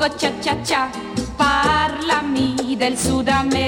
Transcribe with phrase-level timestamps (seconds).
[0.00, 0.90] bongo cha cha cha,
[1.36, 3.60] parlami del Sudamerica.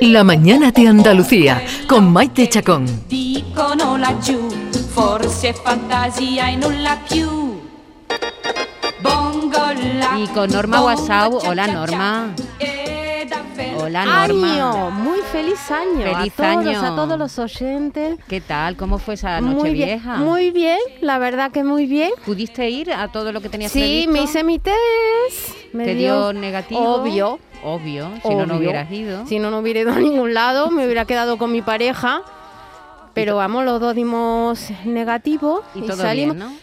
[0.00, 2.84] La mañana de Andalucía con Maite Chacón.
[3.08, 4.48] Dicono laggiù,
[4.92, 7.60] forse è fantasia e nulla più.
[9.00, 11.38] Bongo la, Y con Norma Guasau.
[11.38, 12.34] cha Hola, cha cha, Norma.
[13.80, 14.52] Hola, Norma.
[14.54, 16.80] Año, muy feliz año Feliz a todos, año.
[16.82, 18.18] a todos los oyentes.
[18.28, 18.76] ¿Qué tal?
[18.76, 20.16] ¿Cómo fue esa noche muy vieja?
[20.16, 22.10] muy bien, la verdad que muy bien.
[22.26, 24.12] ¿Pudiste ir a todo lo que tenías Sí, previsto?
[24.12, 24.76] me hice mi test.
[25.72, 26.80] Me ¿Te dio negativo?
[26.80, 27.38] Obvio.
[27.62, 29.26] Obvio, si no, no hubieras ido.
[29.26, 32.22] Si no, no hubiera ido a ningún lado, me hubiera quedado con mi pareja.
[33.14, 36.54] Pero vamos, los dos dimos negativo Y todo salimos bien, ¿no?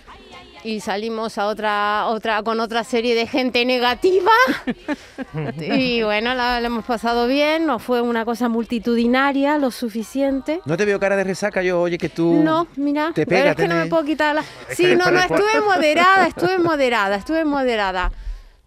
[0.65, 4.31] Y salimos a otra otra con otra serie de gente negativa.
[5.61, 10.61] y bueno, la, la hemos pasado bien, no fue una cosa multitudinaria lo suficiente.
[10.65, 12.41] No te veo cara de resaca yo, oye, que tú...
[12.43, 14.43] No, mira, te pero es que no me puedo quitar la...
[14.69, 18.11] Sí, no, no, estuve moderada, estuve moderada, estuve moderada.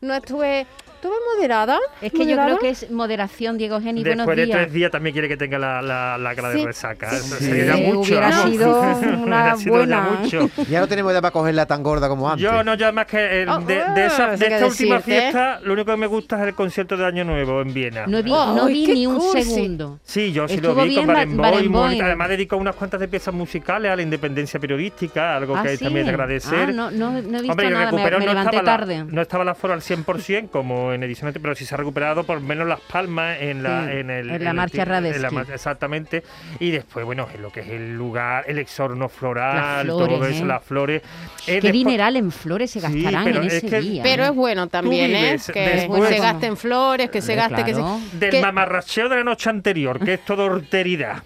[0.01, 0.67] No estuve...
[0.99, 1.79] ¿Estuve moderada?
[2.03, 4.01] Es que yo creo que es moderación, Diego Geni.
[4.03, 4.59] Buenos Después de días.
[4.59, 6.59] tres días también quiere que tenga la, la, la cara Sí.
[6.59, 7.07] de resaca.
[7.15, 7.45] Eso Sí.
[7.45, 8.01] sería Sí, mucho.
[8.01, 8.51] hubiera vamos.
[8.51, 8.81] sido
[9.23, 10.01] una sido ya buena.
[10.21, 10.51] mucho.
[10.69, 12.43] Ya no tenemos edad para cogerla tan gorda como antes.
[12.43, 15.03] Yo no, ya más que el- Oh, de, de esa- de esta última decirte.
[15.21, 18.05] fiesta, lo único que me gusta es el concierto de Año Nuevo en Viena.
[18.09, 19.43] No vi, Oh, no ni un cursi.
[19.45, 20.01] segundo.
[20.03, 22.03] Sí, yo sí Estuvo lo vi con Ba- Barenboim.
[22.03, 25.99] Además dedicó unas cuantas de piezas musicales a la independencia periodística, algo Ah, que también
[26.01, 26.69] es de agradecer.
[26.71, 29.05] Ah, no, no, no he visto Hombre, y nada, me, no, levanté tarde.
[29.05, 32.25] no estaba la aforo al 100% como en edición anterior, pero sí se ha recuperado
[32.25, 36.23] por menos las palmas en la, Sí, en el, en la marcha mar- exactamente.
[36.59, 40.45] Y después, bueno, en lo que es el lugar, el exorno floral, flores, todo eso,
[40.45, 40.47] ¿eh?
[40.47, 41.03] las flores.
[41.03, 41.07] Eh,
[41.47, 44.03] Qué después- dineral en flores se Sí, gastarán pero en es ese que- día.
[44.03, 44.27] Pero ¿eh?
[44.29, 45.23] es bueno también, ¿eh?
[45.25, 47.83] vives Que después- se gasten flores, que se gaste, que se...
[48.19, 51.23] del que- mamarracheo de la noche anterior, que es todo horteridad,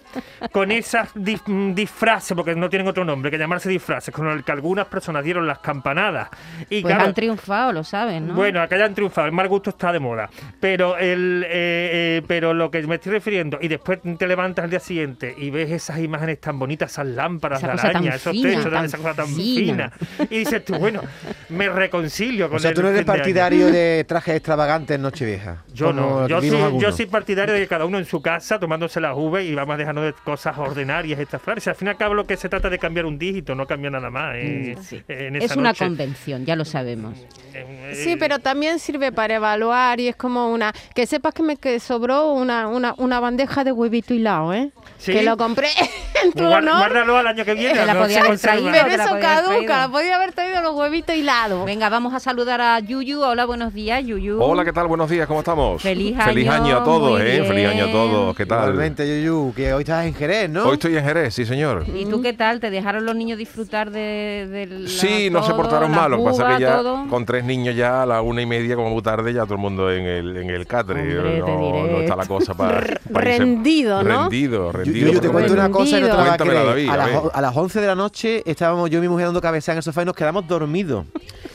[0.52, 4.52] con esas mm, disfraces, porque no tienen otro nombre que llamarse disfraces, con el que
[4.52, 6.28] algunas personas dieron las campanadas.
[6.70, 8.34] Y Pues claro, han triunfado, lo sabes, ¿no?
[8.34, 10.28] Bueno, que hayan triunfado, el mal gusto está de moda.
[10.60, 14.70] Pero el eh, eh, pero lo que me estoy refiriendo, y después te levantas al
[14.70, 18.14] día siguiente y ves esas imágenes tan bonitas, esas lámparas Esa de cosa tan araña,
[18.16, 19.90] esos fina, techos, tan esa cosa tan fina.
[19.90, 20.26] fina.
[20.30, 21.02] Y dices tú, bueno,
[21.48, 25.02] me reconcilio con O sea, el tú no eres de partidario de trajes extravagantes en
[25.02, 25.64] Nochevieja.
[25.74, 29.00] Yo no, yo soy, yo soy partidario de que cada uno en su casa tomándose
[29.00, 31.66] las uvas y vamos dejando de cosas ordinarias estas flores.
[31.68, 33.90] Al fin y al cabo lo que se trata de cambiar un dígito, no cambia
[33.90, 34.34] nada más.
[34.36, 34.76] eh,
[35.08, 35.84] en es una noche.
[35.84, 37.18] convención, ya lo sabemos.
[37.54, 40.72] Eh, Sí, pero también sirve para evaluar y es como una...
[40.94, 44.70] Que sepas que me que sobró una, una, una bandeja de huevito hilado, ¿eh?
[44.98, 45.12] ¿Sí?
[45.12, 45.68] Que lo compré
[46.24, 46.78] en tu Guar- honor.
[46.78, 47.74] Guárdalo al año que viene.
[47.78, 48.70] Te la podía haber traído.
[48.70, 49.90] Pero eso podía haber caduca, traído.
[49.92, 51.64] podía haber traído los huevitos hilados.
[51.66, 53.20] Venga, vamos a saludar a Yuyu.
[53.22, 54.40] Hola, buenos días, Yuyu.
[54.42, 54.86] Hola, ¿qué tal?
[54.86, 55.82] Buenos días, ¿cómo estamos?
[55.82, 57.44] Feliz Feliz año, año a todos, ¿eh?
[57.46, 57.92] Feliz año a bien.
[57.92, 58.60] todos, ¿qué tal?
[58.70, 60.64] Igualmente, Yuyu, que hoy estás en Jerez, ¿no?
[60.64, 61.84] Hoy estoy en Jerez, sí, señor.
[61.92, 62.60] ¿Y tú qué tal?
[62.60, 66.18] ¿Te dejaron los niños disfrutar de, de la- Sí, no se todo, portaron mal, lo
[66.18, 67.08] que pasa que ya todo?
[67.08, 69.60] con tres niños ya a la una y media, como muy tarde, ya todo el
[69.60, 71.18] mundo en el, en el catre.
[71.18, 72.80] Hombre, no, está la cosa para...
[73.10, 74.22] rendido, ¿no?
[74.22, 75.12] Rendido, rendido.
[75.12, 76.64] yo te cuento una cosa y no te la a.
[76.64, 79.26] David, a, a las, a las 11 de la noche estábamos yo y mi mujer
[79.26, 81.06] dando cabeza en el sofá y nos quedamos dormidos.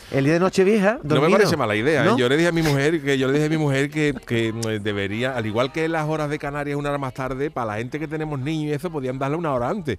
[0.10, 2.04] El día de Nochevieja, No me parece mala idea.
[2.04, 2.06] ¿eh?
[2.06, 2.18] ¿No?
[2.18, 4.50] Yo le dije a mi mujer que yo le dije a mi mujer que, que
[4.68, 7.78] eh, debería, al igual que las horas de Canarias una hora más tarde, para la
[7.78, 9.98] gente que tenemos niños y eso, podían darle una hora antes.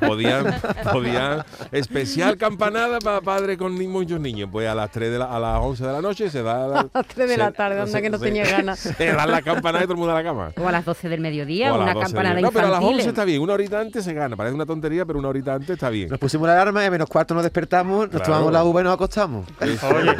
[0.00, 0.54] podían,
[0.90, 4.48] podían especial campanada para padres con ni- muchos niños.
[4.50, 6.88] Pues a las 3 de la, a las 11 de la noche se da A
[6.94, 8.78] las 3 de se- la tarde, anda que no tenía ganas.
[8.96, 10.52] Se dan la campanada y todo el mundo a la cama.
[10.58, 12.52] O a las 12 del mediodía, O a las una 12 de campanada la- No,
[12.52, 12.98] pero a las infantil.
[13.00, 13.40] 11 está bien.
[13.42, 14.34] Una horita antes se gana.
[14.36, 16.08] Parece una tontería, pero una horita antes está bien.
[16.08, 18.24] Nos pusimos la alarma y a menos cuarto nos despertamos, nos Claro.
[18.26, 19.41] tomamos la uva y nos acostamos.
[19.60, 20.16] Oye,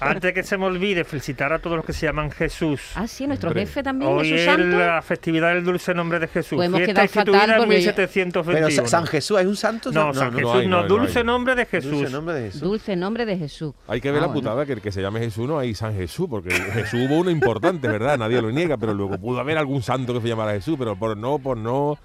[0.00, 2.80] antes que se me olvide, felicitar a todos los que se llaman Jesús.
[2.94, 3.66] Ah, sí, nuestro Hombre.
[3.66, 4.78] jefe también, Hoy Jesús es Santo.
[4.78, 6.62] la festividad del dulce nombre de Jesús.
[6.62, 8.52] Hemos Fiesta instituida fatal en porque- 1721.
[8.68, 9.90] Pero Sa- San Jesús, ¿es un santo?
[9.92, 11.90] No, San no, Jesús, no hay, no, no hay, no dulce nombre de Jesús.
[11.92, 12.60] Dulce nombre de Jesús.
[12.60, 13.74] Dulce nombre de Jesús.
[13.88, 14.40] Hay que ver Ah, la bueno.
[14.42, 17.30] putada que el que se llame Jesús no hay San Jesús, porque Jesús hubo uno
[17.30, 18.18] importante, ¿verdad?
[18.18, 21.16] Nadie lo niega, pero luego pudo haber algún santo que se llamara Jesús, pero por
[21.16, 21.98] no, por no.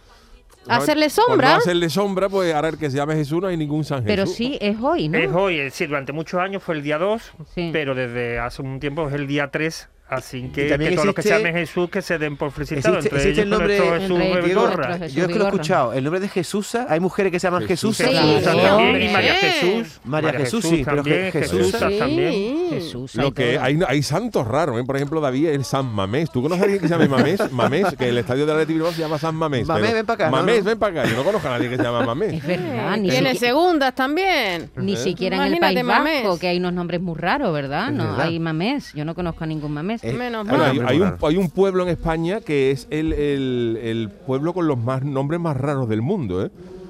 [0.69, 1.50] Hacerle Por sombra.
[1.51, 4.07] no hacerle sombra, pues ahora el que se llame Jesús no hay ningún San Jesús.
[4.07, 5.17] Pero sí, es hoy, ¿no?
[5.17, 7.69] Es hoy, es decir, durante muchos años fue el día 2, Sí.
[7.73, 9.90] pero desde hace un tiempo es el día 3.
[10.09, 12.38] Así que, Y también que todos los que se existe- llamen Jesús que se den
[12.38, 13.06] por felicitados.
[13.06, 14.00] Existe- entre existe ellos el nombre- nuestro
[14.32, 14.98] Jesús Vigorra.
[15.08, 15.94] Yo es que lo he escuchado.
[15.94, 17.98] El nombre de Jesús, hay mujeres que se llaman Jesús.
[17.98, 18.12] Jesús.
[18.16, 20.00] Sí, Jesús sí, también, y María Jesús.
[20.06, 22.70] María Jesús, sí, pero también, Je- Jesús Jesús también.
[22.70, 23.16] Jesús.
[23.16, 24.84] Lo hay que hay, hay santos raros, ¿eh?
[24.86, 26.32] por ejemplo, David, el San Mamés.
[26.32, 27.42] ¿Tú conoces a alguien que se llame Mamés?
[27.52, 29.68] Mamés, que el estadio de la Bilbao se llama San Mamés.
[29.68, 30.70] Mamés, ven pa' acá, Mamés, no.
[30.70, 31.12] ven para acá.
[31.12, 32.34] Yo no conozco a nadie que se llama Mamés.
[32.34, 34.70] Es verdad, ni, Tiene segundas también.
[34.78, 36.40] ni siquiera en el País Vasco, mamés.
[36.40, 37.92] que hay unos nombres muy raros, ¿verdad?
[37.92, 38.22] No, verdad.
[38.28, 38.94] hay mamés.
[38.94, 39.97] Yo no conozco a ningún mamés.
[40.03, 40.78] Eh, Menos hay mal.
[40.78, 41.28] un, raro.
[41.28, 45.40] hay un pueblo en España que es el, el- el pueblo con los más nombres
[45.40, 46.49] más raros del mundo, ¿eh?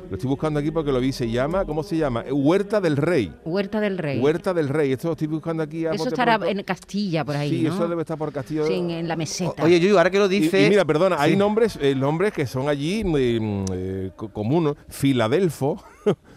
[0.09, 1.11] Lo estoy buscando aquí porque lo vi.
[1.11, 2.23] Se llama, ¿cómo se llama?
[2.31, 3.29] Huerta del Rey.
[3.43, 4.21] Huerta del Rey.
[4.21, 4.93] Huerta del Rey.
[4.93, 5.85] Esto lo estoy buscando aquí.
[5.85, 6.57] a Eso estará pronto.
[6.57, 7.73] en Castilla, por ahí, Sí, ¿no?
[7.73, 8.65] eso debe estar por Castillo.
[8.65, 9.61] Sí, en, la meseta.
[9.65, 10.65] Oye, Yuyu, ahora que lo dice...
[10.65, 14.75] Y, mira, perdona, hay nombres, eh, nombres que son allí eh, eh, co- comunes.
[14.87, 15.83] Filadelfo,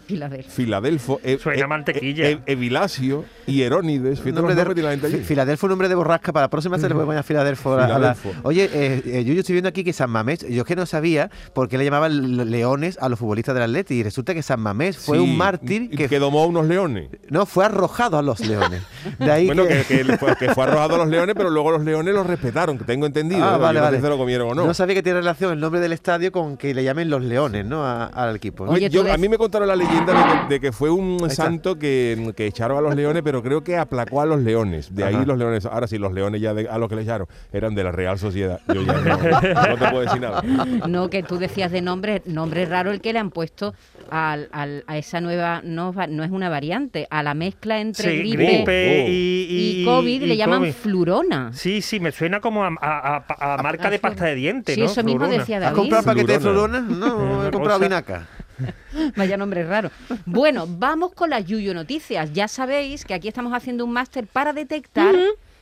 [0.07, 0.51] Filadelfia.
[0.51, 2.29] Filadelfo, e- Suena e- mantequilla.
[2.29, 4.19] e- Evilasio, Hierónides.
[4.19, 5.17] Fíjate los Nombre de la gente allí.
[5.17, 6.33] Fi- Filadelfo, un nombre de borrasca.
[6.33, 7.73] Para la próxima se le puede poner Filadelfo.
[7.73, 8.47] a la- a la- Filadelfo.
[8.47, 10.85] Oye, eh, eh, yo, yo estoy viendo aquí que San Mamés, yo es que no
[10.85, 13.95] sabía por qué le llamaban leones a los futbolistas del Atleti.
[13.95, 16.65] Y resulta que San Mamés fue Sí, un mártir y que, que domó a unos
[16.67, 17.09] leones.
[17.29, 18.81] no fue arrojado a los leones.
[19.19, 21.49] De ahí Bueno, que, que, que le fue, que fue arrojado a los leones, pero
[21.49, 23.43] luego los leones los respetaron, que tengo entendido.
[23.45, 23.59] Ah, ¿eh?
[23.59, 23.97] vale, no sé vale.
[23.97, 24.65] si se lo comieron o no.
[24.65, 24.73] no.
[24.73, 27.85] sabía que tiene relación el nombre del estadio con que le llamen los leones, ¿no?
[27.85, 28.65] A- al equipo.
[28.65, 28.71] ¿no?
[28.71, 31.77] Oye, Yo- a mí me contaron la leyenda de que, de que fue un santo
[31.79, 34.93] que, que echaron a los leones, pero creo que aplacó a los leones.
[34.95, 35.25] De ahí Ajá.
[35.25, 35.65] los leones.
[35.65, 38.17] Ahora sí, los leones ya de- a los que le echaron eran de la Real
[38.19, 38.59] Sociedad.
[38.73, 39.17] Yo ya no,
[39.69, 40.41] no te puedo decir nada.
[40.87, 43.73] No, que tú decías de nombre, nombre raro el que le han puesto
[44.09, 45.93] al, al- a esa nueva, no,
[46.23, 49.07] es una variante, a la mezcla entre Sí, gripe, gripe Oh.
[49.09, 50.73] y, y, y- COVID y le llaman COVID.
[50.73, 51.51] flurona.
[51.53, 54.81] Sí, sí, me suena como a, a- a- a marca de pasta de dientes, Sí,
[54.81, 54.87] ¿no?
[54.87, 55.39] eso mismo Florona.
[55.39, 55.75] decía ¿Has David.
[55.77, 56.79] comprado paquete de Flurona.
[56.81, 58.27] No, he comprado vinaca.
[59.15, 59.91] Vaya nombre raro.
[60.25, 62.31] Bueno, vamos con las Yuyu Noticias.
[62.33, 65.15] Ya sabéis que aquí estamos haciendo un máster para detectar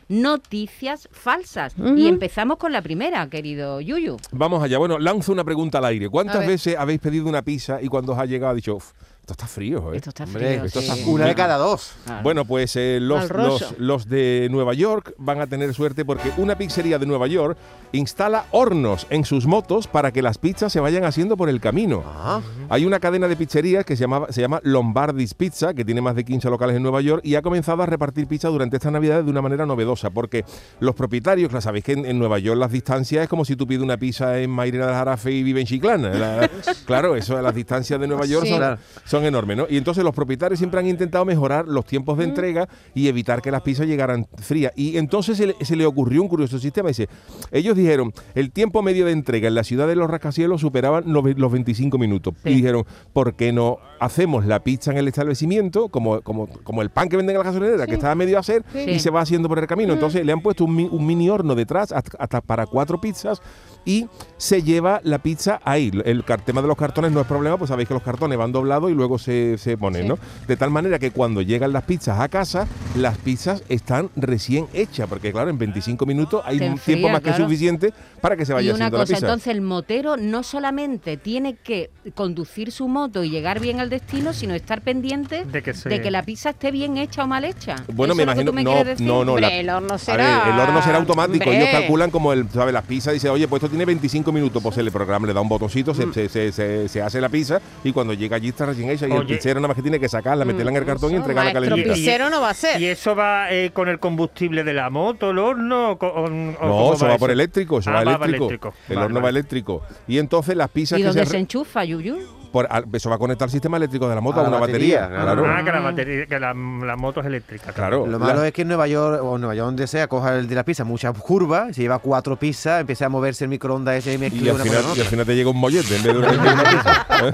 [0.08, 1.76] noticias falsas.
[1.96, 4.18] Y empezamos con la primera, querido Yuyu.
[4.32, 4.78] Vamos allá.
[4.78, 6.10] Bueno, lanzo una pregunta al aire.
[6.10, 8.92] ¿Cuántas veces habéis pedido una pizza y cuando os ha llegado ha dicho, "Uf,
[9.34, 9.98] esto está frío, ¿eh?
[9.98, 10.66] Esto está Hombre, frío.
[10.66, 10.90] esto sí.
[10.90, 11.92] está Una de cada dos.
[12.24, 16.58] Bueno, pues eh, los, los, los de Nueva York van a tener suerte porque una
[16.58, 17.58] pizzería de Nueva York
[17.92, 22.04] instala hornos en sus motos para que las pizzas se vayan haciendo por el camino.
[22.06, 26.02] Ah, Hay una cadena de pizzerías que se, llamaba, se llama Lombardis Pizza, que tiene
[26.02, 28.92] más de 15 locales en Nueva York y ha comenzado a repartir pizza durante esta
[28.92, 30.46] Navidad de una manera novedosa, porque
[30.80, 33.82] los propietarios, sabéis que en, en Nueva York las distancias es como si tú pides
[33.84, 36.10] una pizza en Mairena del Jarafe y vive en Chiclana.
[36.10, 36.50] La-
[36.86, 38.52] claro, eso, las distancias de Nueva York Sí.
[38.52, 38.78] son.
[39.20, 39.66] Son enormes, ¿no?
[39.70, 43.52] Y entonces los propietarios siempre han intentado mejorar los tiempos de entrega y evitar que
[43.52, 44.72] las pizzas llegaran frías.
[44.76, 46.90] Y entonces se le, se le ocurrió un curioso sistema.
[46.90, 47.08] Dice,
[47.52, 51.24] ellos dijeron, el tiempo medio de entrega en la ciudad de los rascacielos superaban los
[51.38, 52.34] los 25 minutos.
[52.44, 52.50] Sí.
[52.50, 56.90] Y dijeron, ¿por qué no hacemos la pizza en el establecimiento, como, como, como el
[56.90, 58.80] pan que venden en la gasolinera, que está a medio hacer, Sí.
[58.92, 59.94] y se va haciendo por el camino?
[59.94, 63.42] Entonces le han puesto un, mi- un mini horno detrás, hasta, hasta para cuatro pizzas,
[63.86, 64.08] y
[64.38, 65.92] se lleva la pizza ahí.
[66.06, 68.92] El tema de los cartones no es problema, pues sabéis que los cartones van doblados
[68.92, 70.20] y luego se, se ponen, ¿no?
[70.48, 75.08] De tal manera que cuando llegan las pizzas a casa, las pizzas están recién hechas,
[75.08, 78.54] porque claro, en 25 minutos hay Se un tiempo más que suficiente para que se
[78.54, 79.26] vaya Y una haciendo la cosa, pizza.
[79.26, 84.34] entonces el motero no solamente tiene que conducir su moto y llegar bien al destino,
[84.34, 87.76] sino estar pendiente De que se- la pizza esté bien hecha o mal hecha.
[87.94, 89.92] Bueno, ¿Eso me que imagino tú me no, no, no, Hombre, la- el horno a
[89.92, 91.44] ver, será- el horno será automático.
[91.50, 91.58] Hombre.
[91.58, 92.74] Ellos calculan como el, ¿sabes?
[92.74, 95.48] Las pizzas dice, oye, pues esto tiene 25 minutos, pues el programa le da un
[95.50, 95.96] botoncito, Mm.
[95.96, 98.99] se, se- se- se- se hace la pizza y cuando llega allí está recién hecha
[99.08, 99.36] y el Oye.
[99.36, 101.94] pizzero nada más que tiene que sacarla, meterla en el cartón y entregarla maestro calentita.
[101.96, 102.82] pizzero no va a ser.
[102.82, 105.92] ¿Y eso va eh, con el combustible de la moto, el horno?
[105.92, 108.46] o con- o No, cómo eso va por eléctrico, eso Ah, va va eléctrico.
[108.48, 108.74] eléctrico.
[108.90, 109.40] El Vale, horno va vale.
[109.40, 109.82] eléctrico.
[110.08, 112.18] Y entonces las pizzas ¿Y que dónde se, se enchufa, Yuyu?
[112.52, 114.60] Por- eso va a conectar al sistema eléctrico de la moto A a, la una
[114.60, 115.24] batería, batería.
[115.24, 115.44] claro.
[115.44, 115.58] Claro.
[115.60, 117.72] Ah, que la, batería, que la, la moto es eléctrica.
[117.74, 118.06] Claro.
[118.06, 120.36] Lo La- malo es que en Nueva York o en Nueva York donde sea, coja
[120.38, 123.96] el de la pizza muchas curvas, se lleva cuatro pizzas, empieza a moverse el microondas
[123.96, 126.14] ese y mezcla Y al, una final, y al te llega un mollete en vez
[126.14, 126.30] de una,
[126.64, 127.06] pizza.
[127.28, 127.32] ¿eh?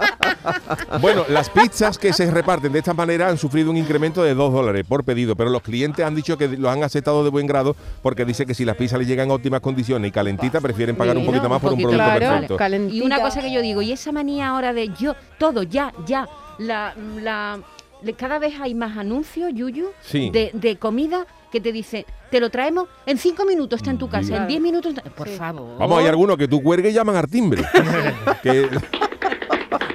[1.01, 4.53] Bueno, las pizzas que se reparten de esta manera han sufrido un incremento de 2
[4.53, 7.75] dólares por pedido, pero los clientes han dicho que los han aceptado de buen grado
[8.01, 11.17] porque dice que si las pizzas les llegan en óptimas condiciones y calentitas, prefieren pagar
[11.17, 12.03] un poquito más un por un producto.
[12.03, 12.57] Claro, perfecto.
[12.57, 12.95] calentita.
[12.95, 15.04] Y una cosa que yo digo, y esa manía ahora de yo,
[15.37, 17.59] todo, ya, ya, la, la,
[18.01, 20.29] le- cada vez hay más anuncios, Yuyu, Sí.
[20.31, 24.09] de, de comida que te dice, te lo traemos en cinco minutos, está en tu
[24.09, 25.09] casa, en diez minutos, está-".
[25.09, 25.37] por Sí.
[25.37, 25.77] favor.
[25.77, 27.63] Vamos, hay algunos que tú cuelgues y llaman al timbre.
[28.43, 28.69] que,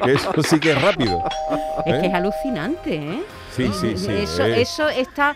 [0.04, 1.22] que eso sí que es rápido.
[1.86, 2.08] Es que ¿eh?
[2.08, 3.22] es alucinante, ¿eh?
[3.56, 4.12] Sí, sí, sí.
[4.12, 4.60] Eso, eh.
[4.62, 5.34] eso está,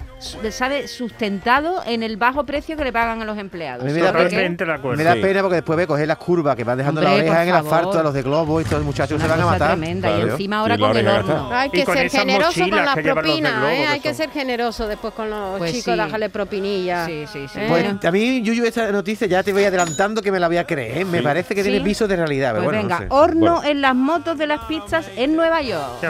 [0.51, 0.87] ¿sabe?
[0.89, 3.83] Sustentado en el bajo precio que le pagan a los empleados.
[3.83, 4.13] A mí me da.
[4.13, 7.55] Me pena porque después ve coger las curvas que van dejando la oreja en el
[7.55, 9.69] asfalto a los de Globo y todos los muchachos se van a matar.
[9.77, 10.09] tremenda.
[10.09, 10.27] Claro.
[10.27, 11.51] Y encima ahora Y con el horno.
[11.53, 13.87] Hay que ser generoso con las propinas, ¿eh?
[13.87, 16.01] Hay que ser generoso después con los Pues chicos, sí.
[16.01, 17.07] dejarle propinilla.
[17.07, 17.59] Sí, sí, sí.
[17.61, 17.67] ¿Eh?
[17.69, 20.65] Pues a mí, Yuyu, esta noticia ya te voy adelantando que me la voy a
[20.67, 20.99] creer.
[20.99, 21.05] ¿eh?
[21.05, 21.25] Me Sí.
[21.25, 21.71] parece que Sí.
[21.71, 22.53] tiene visos de realidad.
[22.53, 23.07] Pues bueno, venga, no sé.
[23.11, 23.65] horno Bueno.
[23.65, 26.01] en las motos de las pizzas en Nueva York.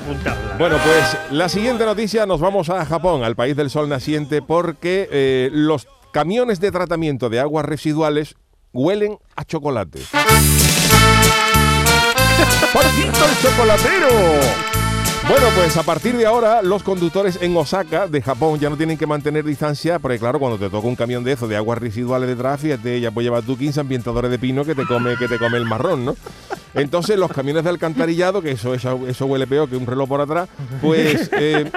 [0.59, 1.94] Bueno, pues la siguiente noticia
[2.27, 7.31] nos vamos a Japón, al país del sol naciente, porque eh, los camiones de tratamiento
[7.31, 8.35] de aguas residuales
[8.73, 10.01] huelen a chocolate.
[12.73, 14.74] ¡Parquito el chocolatero!
[15.27, 18.99] Bueno, pues a partir de ahora, los conductores en Osaka, de Japón, ya no tienen
[18.99, 22.29] que mantener distancia, porque claro, cuando te toca un camión de eso, de aguas residuales
[22.29, 25.39] detrás, fíjate, ya puedes llevar tú 15 ambientadores de pino que te come, que te
[25.39, 26.15] come el marrón, ¿no?
[26.75, 30.21] Entonces, los camiones de alcantarillado, que eso, eso, eso huele peor que un reloj por
[30.21, 30.49] atrás,
[30.83, 31.71] pues eh,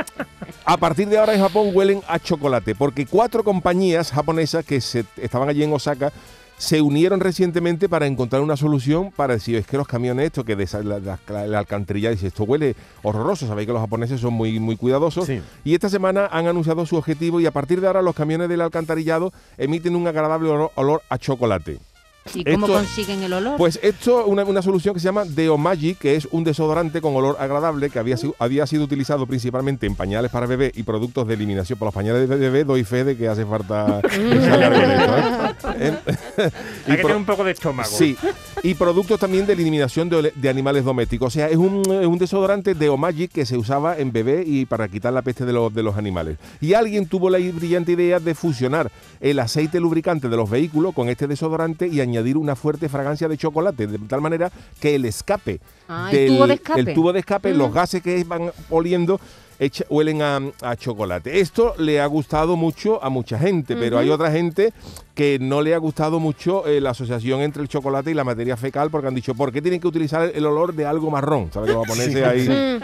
[0.66, 5.06] a partir de ahora en Japón huelen a chocolate, porque cuatro compañías japonesas que se,
[5.16, 6.12] estaban allí en Osaka
[6.58, 10.56] se unieron recientemente para encontrar una solución para decir, es que los camiones estos que
[10.56, 14.60] de la, la- la alcantarilla dice, esto huele horroroso, sabéis que los japoneses son muy,
[14.60, 15.26] muy cuidadosos.
[15.28, 15.40] Sí.
[15.64, 18.62] Y esta semana han anunciado su objetivo y a partir de ahora los camiones del
[18.62, 21.78] alcantarillado emiten un agradable olor, olor a chocolate.
[22.34, 23.58] ¿Y cómo Esto- consiguen el olor?
[23.58, 27.16] Pues esto una, una solución que se llama Deo Magic, que es un desodorante con
[27.16, 31.28] olor agradable que había, sido- había sido utilizado principalmente en pañales para bebé y productos
[31.28, 31.78] de eliminación.
[31.80, 35.98] Por los pañales de bebé doy fe de que hace falta esto, ¿eh?
[36.88, 37.90] Hay que tener un poco de estómago.
[37.90, 38.16] Sí,
[38.64, 41.28] y productos también de eliminación de, animales domésticos.
[41.28, 44.66] O sea, es un, es un desodorante de Magic que se usaba en bebé y
[44.66, 46.38] para quitar la peste de los, de los animales.
[46.62, 51.10] Y alguien tuvo la brillante idea de fusionar el aceite lubricante de los vehículos con
[51.10, 55.60] este desodorante y añadir una fuerte fragancia de chocolate, de tal manera que el escape,
[55.90, 56.80] Ah, el tubo de escape.
[56.82, 57.58] el tubo de escape, Mm.
[57.58, 59.20] los gases que van oliendo
[59.60, 61.40] echa- huelen a, a chocolate.
[61.40, 64.74] Esto le ha gustado mucho a mucha gente, pero hay otra gente
[65.16, 68.56] que no le ha gustado mucho eh, la asociación entre el chocolate y la materia
[68.56, 71.50] fecal porque han dicho, ¿por qué tienen que utilizar el olor de algo marrón?
[71.52, 71.70] ¿Sabes?
[71.72, 72.80] Que va a ponerse ahí.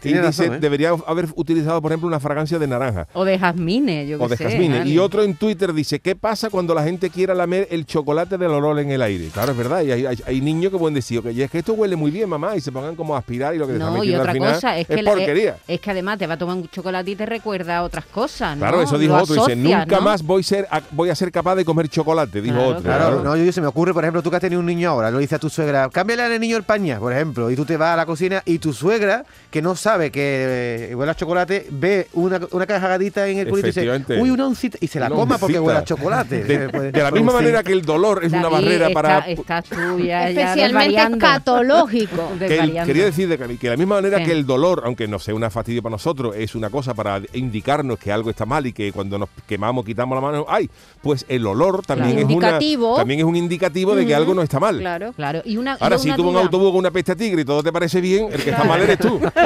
[0.00, 0.60] Tiene dice, razón, ¿eh?
[0.60, 3.06] debería haber utilizado, por ejemplo, una fragancia de naranja.
[3.14, 4.78] O de jazmines, yo qué O de sé, jazmines.
[4.80, 4.90] vale.
[4.90, 8.50] Y otro en Twitter dice, ¿qué pasa cuando la gente quiera lamer el chocolate del
[8.50, 9.28] olor en el aire?
[9.32, 9.82] Claro, es verdad.
[9.82, 12.28] Y hay, hay- hay niños que pueden decir, "Oye, es que esto huele muy bien,
[12.28, 14.36] mamá, y se pongan como a aspirar y lo que te No, y otra al
[14.36, 15.50] final cosa es que, la- porquería.
[15.66, 18.04] eh, es que además te va a tomar un chocolate y te recuerda a otras
[18.06, 18.60] cosas, ¿no?
[18.62, 19.34] Claro, eso dijo Lo otro.
[19.46, 20.00] Dice, nunca ¿no?
[20.02, 22.82] más voy, ser, a, voy a ser capaz de comer chocolate, dijo Claro, otro.
[22.82, 25.10] Claro, no, yo se me ocurre, por ejemplo, tú que has tenido un niño ahora,
[25.10, 27.76] lo dice a tu suegra, cámbiale al niño el pañal, por ejemplo, y tú te
[27.76, 31.66] vas a la cocina y tu suegra, que no sabe que eh, huele a chocolate,
[31.70, 35.06] ve una, una cagadita en el culito y dice, uy, una oncita, y se la
[35.06, 36.44] Una coma porque huele a chocolate.
[36.44, 39.18] De, de la misma manera que el dolor es una barrera está- para...
[39.20, 42.32] Estás tú ya, ya Especialmente escatológico.
[42.38, 44.24] que el- quería decir de que, de la misma manera Sí.
[44.24, 47.98] que el dolor, aunque no sea una fastidio para nosotros, es una cosa para indicarnos
[47.98, 50.68] que algo está mal y que cuando nos quemamos quitamos la mano, ay,
[51.02, 52.26] pues el olor también Claro.
[52.28, 52.88] es Indicativo.
[52.88, 54.78] una también es un indicativo de que algo no está mal.
[54.78, 55.12] Claro.
[55.12, 57.44] Claro, y una, Ahora, si una tú un autobús con una peste a tigre y
[57.44, 59.20] todo te parece bien, el que está mal eres tú.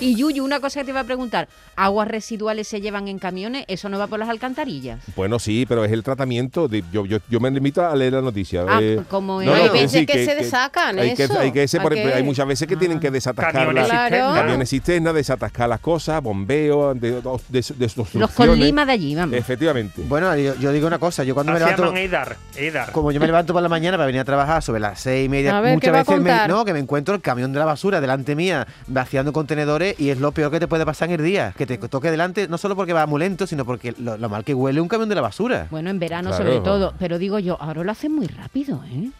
[0.00, 3.64] Y Yuyu, una cosa que te iba a preguntar, ¿aguas residuales se llevan en camiones?
[3.68, 5.00] ¿Eso no va por las alcantarillas?
[5.16, 6.68] Bueno, sí, pero es el tratamiento.
[6.68, 8.64] de- yo, yo, yo me limito a leer la noticia.
[8.68, 11.38] Ah, eh, como no, Hay que veces sí, que se desacan hay que, eso.
[11.38, 12.18] hay que ese, por ¿A ejemplo, qué?
[12.18, 14.34] hay muchas veces que tienen que desatascar Camiones las- Claro.
[14.34, 19.36] camiones cisterna, desatascar las cosas, bombeo, de, de, de, Los con lima de allí, vamos.
[19.36, 20.02] Efectivamente.
[20.06, 21.94] Bueno, yo, yo digo una cosa, yo cuando me levanto...
[21.96, 22.36] Edar.
[22.56, 22.92] Edar.
[22.92, 25.28] Como yo me levanto por la mañana para venir a trabajar sobre las seis y
[25.28, 27.64] media, A ver, ¿qué muchas veces me, no, que me encuentro el camión de la
[27.64, 31.24] basura delante mía, vaciando contenedores y es lo peor que te puede pasar en el
[31.24, 31.54] día.
[31.56, 34.44] Que te toque delante, no solo porque va muy lento, sino porque lo, lo mal
[34.44, 35.66] que huele un camión de la basura.
[35.70, 36.44] Bueno, en verano Claro.
[36.44, 36.94] sobre todo.
[36.98, 39.10] Pero digo yo, ahora lo hacen muy rápido, ¿eh?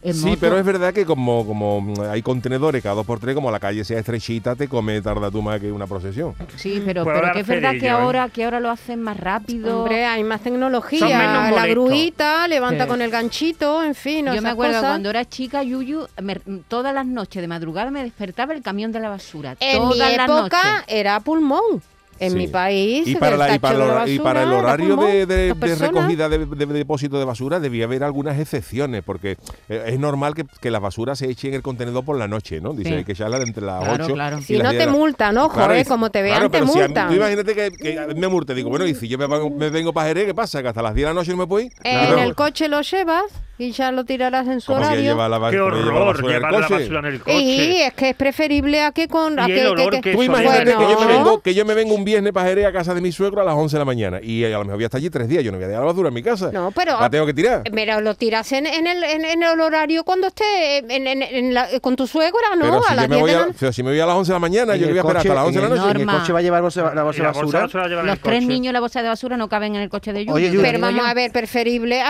[0.00, 3.34] En Sí, moto- pero es verdad que como, como hay contenedores cada dos por tres,
[3.34, 6.34] como la calle sea estrechita, te come tarda tú más que una procesión.
[6.56, 7.90] Sí, pero, Puedo pero que es verdad que ¿eh?
[7.90, 9.80] ahora, que ahora lo hacen más rápido.
[9.80, 11.18] Hombre, hay más Son tecnología.
[11.18, 12.88] menos La gruita, levanta Sí.
[12.88, 14.26] con el ganchito, en fin.
[14.26, 14.90] Yo me acuerdo cosas.
[14.92, 16.36] cuando era chica, Yuyu, me-
[16.68, 19.56] todas las noches de madrugada me despertaba el camión de la basura.
[19.58, 20.84] En mi todas las época noches.
[20.86, 21.82] era pulmón.
[22.20, 22.36] En Sí.
[22.36, 26.38] mi país, Y para, el la- y para, el y para horario de, recogida de,
[26.46, 29.36] de- de depósito de basura debía haber algunas excepciones, porque
[29.68, 32.60] eh, es normal que, que la basura se eche en el contenedor por la noche,
[32.60, 32.72] ¿no?
[32.72, 33.04] Dice Sí.
[33.04, 34.38] que echarla entre las Claro, 8 claro.
[34.38, 36.50] y Si las no 10 de te la- multan, ojo, Claro, eh, como te vean,
[36.50, 37.08] te si multan.
[37.08, 39.92] tú imagínate que, que me multe, digo, bueno, y si yo me, vengo- me vengo
[39.92, 40.62] para Jerez, ¿qué pasa?
[40.62, 41.72] Que hasta las 10 de la noche no me puedo ir.
[41.84, 42.22] En Claro.
[42.22, 43.24] el coche lo llevas
[43.58, 45.02] y ya lo tirarás en su ¿Cómo que horario.
[45.12, 47.38] lleva la, Qué cómo lleva la horror llevar la basura en el coche.
[47.40, 49.38] Y es que es preferible a que con...
[49.38, 50.78] a Y que, el olor que- que Tú imagínate Bueno.
[50.86, 53.00] que, yo me vengo, que yo me vengo un viernes para Jerez a casa de
[53.00, 54.98] mi suegro a las 11 de la mañana y a lo mejor voy a estar
[54.98, 55.42] allí tres días.
[55.42, 56.50] Yo no voy a dejar la basura en mi casa.
[56.52, 57.62] No, pero- La tengo que tirar.
[57.72, 61.54] Mira, lo tiras en, en el, en, en el horario cuando esté en, en- en
[61.54, 62.64] la- con tu suegra, ¿no?
[62.64, 64.06] pero, si a yo me 10 voy de a, la pero si me voy a
[64.06, 65.68] las 11 de la mañana, yo que voy a esperar hasta las 11 de la
[65.74, 65.90] noche.
[65.90, 66.20] En el Norma.
[66.20, 68.02] coche va a llevar bolsa, la bolsa de basura.
[68.04, 70.60] Los tres niños la bolsa de basura no caben en el coche de Yuyu.
[70.62, 72.00] Pero vamos a ver, preferible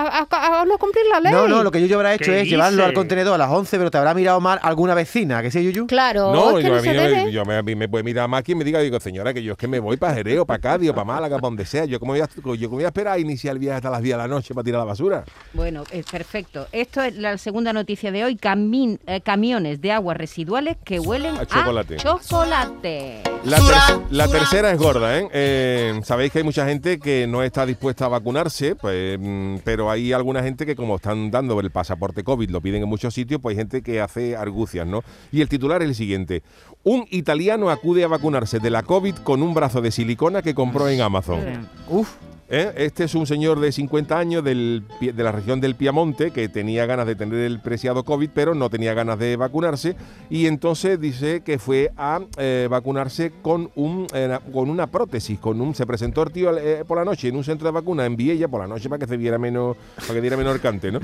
[0.66, 1.32] no cumplir la ley.
[1.46, 3.78] No, no, lo que yo habrá hecho ¿Qué es llevarlo al contenedor a las 11,
[3.78, 5.86] pero te habrá mirado mal alguna vecina, ¿que sí, Yuyu?
[5.86, 8.42] Claro, No, yo, no a mí me- yo me, a mí me puede mirar más
[8.42, 10.58] quien me diga, digo, señora, que yo es que me voy para Jerez o para
[10.60, 11.84] Cádiz o para Málaga, para donde sea.
[11.84, 14.02] Yo como voy a, yo como voy a esperar a iniciar el viaje hasta las
[14.02, 15.24] 10 de la noche para tirar la basura.
[15.52, 16.66] Bueno, es perfecto.
[16.72, 18.36] Esto es la segunda noticia de hoy.
[18.36, 21.96] Camin- eh, camiones de aguas residuales que huelen A a chocolate.
[21.96, 23.22] chocolate.
[23.44, 25.28] La, ter- la tercera es gorda, ¿eh?
[25.32, 29.90] Eh, Sabéis que hay mucha gente que no está dispuesta a vacunarse, pues, mm, pero
[29.90, 33.14] hay alguna gente que como están están dando el pasaporte COVID, lo piden en muchos
[33.14, 35.02] sitios, pues hay gente que hace argucias, ¿no?
[35.30, 36.42] Y el titular es el siguiente.
[36.84, 40.88] Un italiano acude a vacunarse de la COVID con un brazo de silicona que compró
[40.88, 41.68] en Amazon.
[41.88, 42.14] Uf,
[42.50, 42.72] ¿Eh?
[42.78, 46.86] Este es un señor de 50 años del de la región del Piamonte que tenía
[46.86, 49.96] ganas de tener el preciado COVID, pero no tenía ganas de vacunarse.
[50.30, 55.38] Y entonces dice que fue a eh, vacunarse con, un, eh, con una prótesis.
[55.38, 58.06] Con un, se presentó el tío eh, por la noche en un centro de vacuna
[58.06, 60.90] en Viella por la noche para que se viera menos, para que diera menor cante,
[60.90, 61.00] ¿no?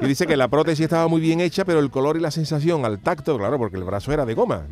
[0.00, 2.84] Y dice que la prótesis estaba muy bien hecha, pero el color y la sensación
[2.84, 4.62] al tacto, claro, porque el brazo era de goma.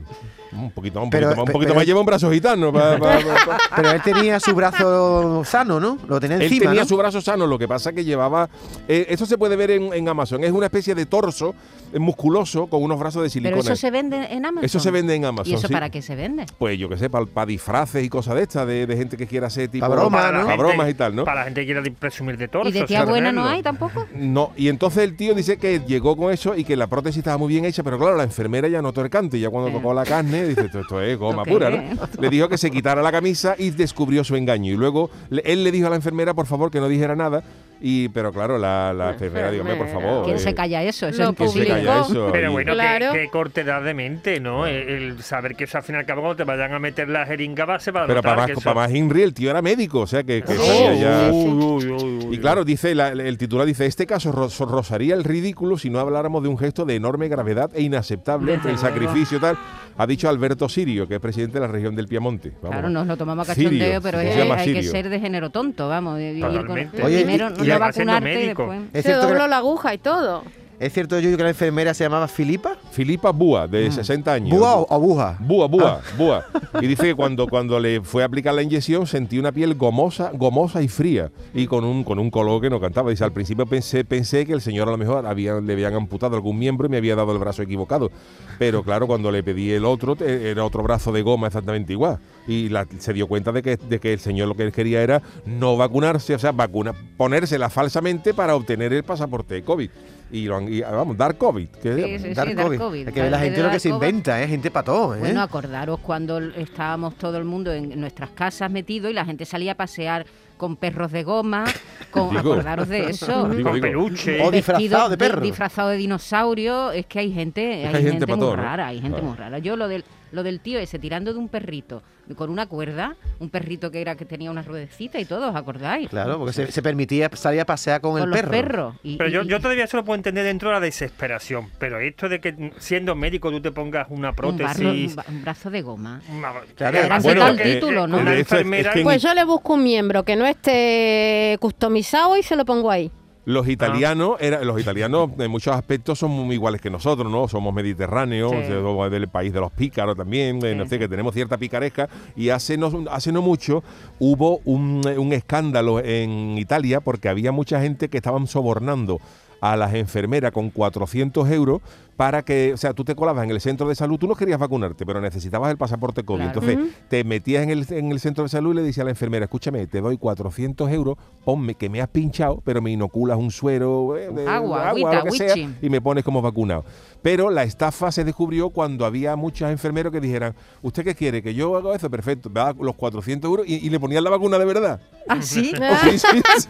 [0.50, 2.72] Un poquito, un Pero- poquito, más- un poquito pero- más lleva un brazo gitano.
[2.72, 5.98] pa- pa- pa- pa- pero él tenía su brazo sano, ¿no?
[6.08, 6.88] Lo tenía él encima, tenía ¿no?
[6.88, 8.48] su brazo sano, lo que pasa que llevaba.
[8.88, 10.42] eh, esto se puede ver en, en Amazon.
[10.42, 11.54] Es una especie de torso
[11.92, 13.60] eh, musculoso con unos brazos de silicona.
[13.62, 14.64] Pero eso se vende en Amazon.
[14.64, 15.52] Eso se vende en Amazon.
[15.52, 15.72] ¿Y eso sí.
[15.72, 16.46] para qué se vende?
[16.58, 19.46] Pues yo qué sé, para disfraces y cosas de estas, de, de gente que quiera
[19.48, 19.86] hacer tipo.
[19.86, 20.08] Pa' Para.
[20.42, 21.24] Pa' gente- bromas y tal, ¿no?
[21.24, 22.68] Para la gente que quiera presumir de torso.
[22.70, 24.06] ¿Y de tía buena no hay tampoco?
[24.14, 27.36] No, y entonces el tío dice que llegó con eso y que la prótesis estaba
[27.36, 29.92] muy bien hecha, pero claro, la enfermera ya notó el cante y ya cuando tocó
[29.92, 31.82] la carne, dice, esto, esto es goma pura, ¿no?
[32.18, 34.72] Le dijo que se quitara la camisa y descubrió su engaño.
[34.72, 37.42] Y luego él le dijo a la enfermera, por favor, que no dijera nada.
[37.80, 40.24] Y, pero claro, la, la enfermera, dígame, por favor.
[40.24, 41.06] ¿Quién eh, se calla eso?
[41.06, 42.28] Eso Lo es que se calla eso.
[42.32, 43.12] Pero bueno, Claro.
[43.12, 44.66] qué, qué cortedad de mente, ¿no?
[44.66, 47.08] El, el saber que eso al fin y al cabo cuando te vayan a meter
[47.08, 49.62] la jeringa base para Pero para que más, eso- para más Henry, el tío era
[49.62, 52.34] médico, o sea que, que Oh, sabía ya- uy, uy, uy, uy.
[52.34, 55.88] Y claro, dice la- el titular dice, este caso ro- so- rozaría el ridículo si
[55.88, 59.56] no habláramos de un gesto de enorme gravedad e inaceptable entre el sacrificio y tal,
[59.96, 62.50] ha dicho Alberto Sirio, que es presidente de la región del Piemonte.
[62.62, 62.70] Vamos.
[62.70, 64.90] Claro, nos lo tomamos a Sirio, cachondeo, pero se es- hay que Sirio.
[64.90, 66.18] ser de género tonto, vamos.
[66.18, 67.02] de vivir con- Totalmente.
[67.02, 68.62] Oye, primero y- no y además siendo vacunarte y médico.
[68.70, 68.90] después...
[68.94, 70.44] Es Se dobló que, la aguja y todo.
[70.80, 72.76] Es cierto, Yuyu, que la enfermera se llamaba Filipa.
[72.92, 74.56] Filipa Búa, de 60 años.
[74.58, 75.36] ¿Búa o aguja?
[75.40, 76.44] Búa, búa, búa.
[76.80, 80.30] Y dice que cuando, cuando le fue a aplicar la inyección sentí una piel gomosa,
[80.34, 81.30] gomosa y fría.
[81.54, 83.10] Y con un, con un color que no cantaba.
[83.10, 86.36] Dice, al principio pensé, pensé que el señor a lo mejor había, le habían amputado
[86.36, 88.10] algún miembro y me había dado el brazo equivocado.
[88.58, 92.18] Pero claro, cuando le pedí el otro, era otro brazo de goma exactamente igual.
[92.46, 95.02] Y la- se dio cuenta de que, de que el señor lo que él quería
[95.02, 99.90] era no vacunarse, o sea, vacuna, ponérsela falsamente para obtener el pasaporte de COVID.
[100.30, 101.68] Y, lo han- y, vamos, dar COVID.
[101.68, 102.78] que Sí, sí, Dar sí, dar COVID.
[102.78, 103.06] COVID.
[103.08, 104.06] Hay que ver la gente lo que se COVID.
[104.06, 104.48] inventa, ¿eh?
[104.48, 105.20] Gente pató, ¿eh?
[105.20, 109.72] Bueno, acordaros cuando estábamos todo el mundo en nuestras casas metido y la gente salía
[109.72, 110.26] a pasear
[110.58, 111.64] con perros de goma,
[112.10, 112.40] con, Digo.
[112.40, 113.48] acordaros de eso.
[113.56, 114.42] Digo, con peluche.
[114.44, 115.40] O disfrazado de perro.
[115.40, 119.18] disfrazado de dinosaurio, es que hay gente, hay hay gente muy todo, rara, hay gente
[119.18, 119.28] Claro.
[119.28, 119.58] muy rara.
[119.60, 122.02] Yo lo del lo del tío ese tirando de un perrito
[122.36, 126.10] con una cuerda, un perrito que era que tenía una ruedecita y todo, ¿os acordáis?
[126.10, 128.50] Claro, porque se, se permitía salir a pasear con, con el los perro.
[128.50, 128.94] perros.
[129.02, 131.70] Y- Pero yo, y- yo todavía eso lo puedo entender dentro de la desesperación.
[131.78, 135.10] Pero esto de que siendo médico tú te pongas una un, barro- prótesis.
[135.10, 136.20] un ba- un brazo de goma.
[136.30, 138.18] una- Claro, Además, bueno, el título, ¿no?
[138.18, 138.90] Una enfermera.
[138.90, 142.56] es que en- Pues yo le busco un miembro que no esté customizado y se
[142.56, 143.10] lo pongo ahí.
[143.48, 147.48] Los italianos, era, los italianos en muchos aspectos son muy iguales que nosotros, ¿no?
[147.48, 148.58] Somos mediterráneos, Sí.
[148.66, 150.98] sea, somos del país de los pícaros también, eh, no sé, sí.
[150.98, 152.10] que tenemos cierta picaresca.
[152.36, 153.82] Y hace no, hace no mucho
[154.18, 159.18] hubo un, un escándalo en Italia porque había mucha gente que estaban sobornando
[159.62, 161.80] a las enfermeras con 400 euros
[162.18, 164.58] para que, o sea, tú te colabas en el centro de salud, tú no querías
[164.58, 166.50] vacunarte, pero necesitabas el pasaporte COVID.
[166.50, 166.60] Claro.
[166.68, 169.10] Entonces, te metías en el, en el centro de salud y le decías a la
[169.10, 173.52] enfermera, escúchame, te doy 400 euros, ponme que me has pinchado, pero me inoculas un
[173.52, 176.84] suero eh, de Agua, agua, agüita, lo que sea, y me pones como vacunado.
[177.22, 181.40] Pero la estafa se descubrió cuando había muchos enfermeros que dijeran, ¿usted qué quiere?
[181.40, 182.10] ¿Que yo haga eso?
[182.10, 185.00] Perfecto, me da los 400 euros y, y le ponían la vacuna de verdad.
[185.28, 185.70] ¿Ah, sí?
[186.02, 186.68] Sí, sí, sí.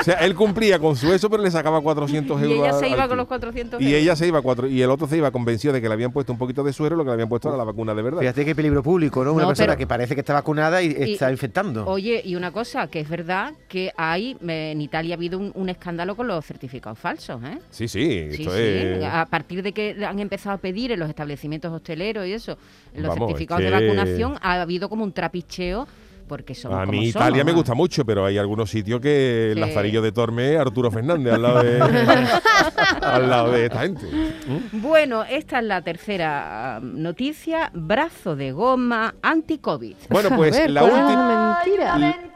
[0.00, 2.58] O sea, él cumplía con su eso, pero le sacaba 400 Y euros.
[2.58, 4.00] ella al- se iba con los 400 Y euros.
[4.02, 6.32] ella se iba cuatro, y el otro se iba convencido de que le habían puesto
[6.32, 8.20] un poquito de suero, lo que le habían puesto era la vacuna de verdad.
[8.20, 9.32] Fíjate qué peligro público, ¿no?
[9.32, 11.86] Una No, persona pero- que parece que está vacunada y, Y- está infectando.
[11.86, 15.68] Oye, y una cosa, que es verdad que hay, en Italia ha habido un, un
[15.68, 17.58] escándalo con los certificados falsos, ¿eh?
[17.70, 18.60] Sí, sí, Sí, esto sí.
[18.62, 19.04] es...
[19.04, 22.56] A partir de que han empezado a pedir en los establecimientos hosteleros y eso,
[22.94, 25.86] en los Vamos, es certificados de vacunación, ha habido como un trapicheo
[26.28, 29.52] porque somos A como mí somos, Italia me gusta mucho, pero hay algunos sitios que
[29.52, 29.60] el.
[29.60, 31.80] Lazarillo de Torme es Arturo Fernández al lado de,
[33.02, 34.06] al lado de esta gente.
[34.06, 34.80] ¿Mm?
[34.80, 37.70] Bueno, esta es la tercera ah, noticia.
[37.74, 39.96] Brazo de goma anti-COVID.
[40.10, 41.58] Bueno, pues ver, la ¿cuál es última...
[41.64, 42.28] mentira?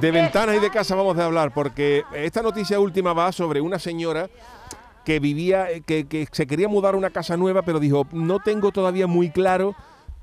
[0.00, 3.78] De ventanas y de casa vamos a hablar, porque esta noticia última va sobre una
[3.78, 4.28] señora
[5.04, 8.38] que vivía, eh, que, que se quería mudar a una casa nueva, pero dijo, no
[8.40, 9.74] tengo todavía muy claro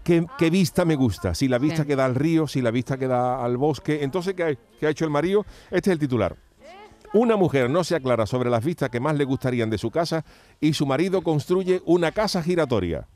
[0.04, 2.98] qué, qué vista me gusta, si la vista que da al río, si la vista
[2.98, 4.04] que da al bosque.
[4.04, 5.46] Entonces, ¿qué, ha- qué ha hecho el marido?
[5.72, 6.36] Este es el titular.
[7.14, 10.26] Una mujer no se aclara sobre las vistas que más le gustarían de su casa
[10.60, 13.08] y su marido construye una casa giratoria.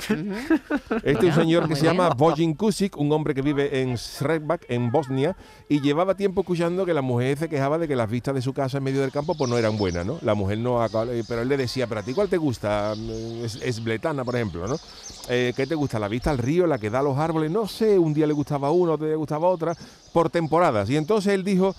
[1.04, 4.66] Este es un señor que se llama Vojin Kusik, un hombre que vive en Srebak,
[4.70, 5.36] en Bosnia,
[5.68, 8.54] y llevaba tiempo escuchando que la mujer se quejaba de que las vistas de su
[8.54, 10.20] casa en medio del campo pues no eran buenas, ¿no?
[10.22, 10.86] La mujer no
[11.28, 14.36] pero él le decía, pero a ti cuál te gusta, Mm, es, es Bletana, por
[14.36, 14.78] ejemplo, ¿no?
[15.30, 16.00] Eh, ¿Qué te gusta?
[16.00, 17.52] ¿La vista al río, la que da a los árboles?
[17.52, 19.76] No sé, un día le gustaba una, otro día le gustaba otra,
[20.14, 20.90] por temporadas.
[20.90, 21.76] Y entonces él dijo,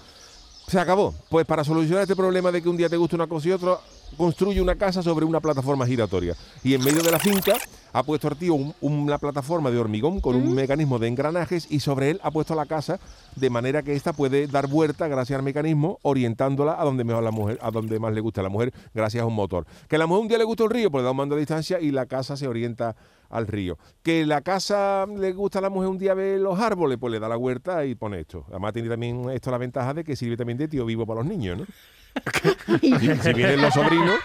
[0.68, 1.14] se acabó.
[1.28, 3.78] Pues para solucionar este problema de que un día te gusta una cosa y otra,
[4.16, 6.34] construye una casa sobre una plataforma giratoria.
[6.62, 7.54] Y en medio de la finca
[7.92, 11.80] ha puesto el tío un- una plataforma de hormigón con un mecanismo de engranajes y
[11.80, 13.00] sobre él ha puesto la casa
[13.34, 17.30] de manera que ésta puede dar vuelta gracias al mecanismo, orientándola a donde mejor la
[17.30, 19.66] mujer, a donde más le gusta a la mujer, gracias a un motor.
[19.88, 21.34] Que a la mujer un día le gusta el río, pues le da un mando
[21.34, 22.94] a distancia y la casa se orienta
[23.28, 23.78] al río.
[24.02, 27.20] Que la casa le gusta a la mujer un día ver los árboles, pues le
[27.20, 28.44] da la huerta y pone esto.
[28.48, 31.26] Además tiene también esto la ventaja de que sirve también de tío vivo para los
[31.28, 31.66] niños, ¿no?
[32.80, 34.16] Si vienen los sobrinos,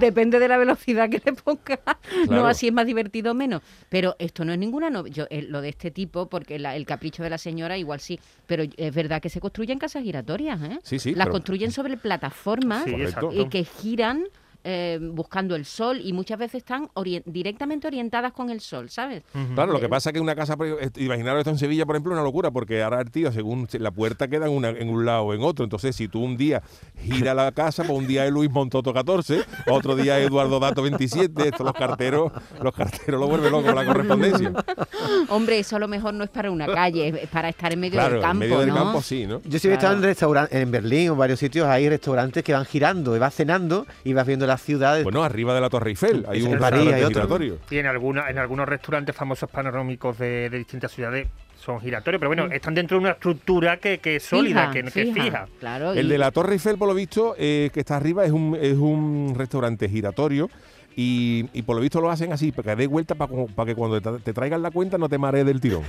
[0.00, 1.78] Depende de la velocidad que le ponga.
[2.28, 3.62] No, así es más divertido o menos.
[3.88, 6.84] Pero esto no es ninguna no yo eh, Lo de este tipo, porque la- el
[6.84, 8.18] capricho de la señora igual sí.
[8.46, 10.80] Pero es verdad que se construyen casas giratorias, ¿eh?
[10.82, 12.96] Sí, sí, Las pero- construyen sobre plataformas Sí,
[13.32, 14.24] y que giran
[14.68, 16.88] eh, buscando el sol y muchas veces están
[17.24, 19.22] directamente orientadas con el sol, ¿sabes?
[19.54, 22.12] Claro, lo que pasa es que una casa, eh, imaginaros esto en Sevilla, por ejemplo,
[22.12, 24.88] es una locura, porque ahora el tío, según se- la puerta queda en, una- en
[24.90, 25.62] un lado o en otro.
[25.64, 26.62] Entonces, si tú un día
[27.00, 30.82] gira la casa, pues un día es Luis Montoto 14, otro día es Eduardo Dato
[30.82, 34.52] 27, esto los carteros, los carteros lo vuelven loco con la correspondencia.
[35.28, 37.92] Hombre, eso a lo mejor no es para una calle, es para estar en medio
[37.98, 38.74] Claro, del campo, en medio del ¿no?
[38.74, 39.40] campo sí, ¿no?
[39.44, 42.52] Yo sí he estado en restaurantes, en Berlín o en varios sitios, hay restaurantes que
[42.52, 45.04] van girando, y vas cenando y vas viendo las ciudades.
[45.04, 47.08] Bueno, arriba de la Torre Eiffel hay un París hay otro.
[47.08, 47.58] giratorio.
[47.70, 52.28] Y en, alguna, en algunos restaurantes famosos panorámicos de, de distintas ciudades son giratorios, pero
[52.28, 55.46] bueno, están dentro de una estructura que, que es sólida, que, que es fija.
[55.58, 58.30] Claro, El y- de la Torre Eiffel, por lo visto, eh, que está arriba, es
[58.32, 60.48] un, es un restaurante giratorio.
[60.98, 63.30] Y, y por lo visto lo hacen así, para que dé vuelta para
[63.66, 65.82] que cuando te, te traigan la cuenta no te marees del tirón.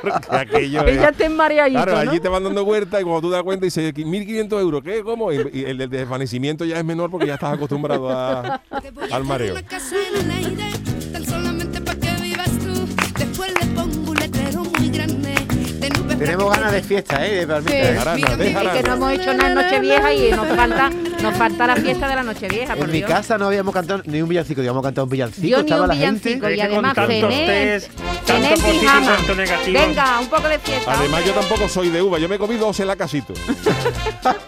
[0.00, 2.10] Porque aquello es- te mareadito, Claro, ¿no?
[2.10, 5.02] allí te van dando vuelta y cuando tú te das cuenta dices 1.500 euros, ¿qué?
[5.02, 5.30] ¿Cómo?
[5.32, 8.62] Y, y el desvanecimiento ya es menor porque ya estás acostumbrado a-
[9.10, 9.54] al mareo.
[16.18, 17.34] Tenemos ganas de fiesta, ¿eh?
[17.40, 17.76] De palmita, Sí.
[17.76, 18.36] ¿eh?
[18.36, 20.90] De Y que no hemos hecho nada en Nochevieja y nos falta,
[21.22, 23.10] nos falta la fiesta de la Nochevieja, por En mi Dios.
[23.10, 25.46] casa no habíamos cantado ni un villancico, íbamos a cantar un villancico.
[25.46, 26.56] Yo ni estaba un la villancico gente.
[26.56, 29.16] y además tantos cené, en pijama.
[29.66, 30.92] Venga, un poco de fiesta.
[30.92, 32.18] Además, yo tampoco soy de uva.
[32.18, 33.32] Yo me comí dos en la casito.